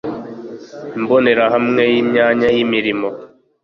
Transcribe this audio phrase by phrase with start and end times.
[0.97, 3.09] imbonerahamwe y'imyanya y'imirimo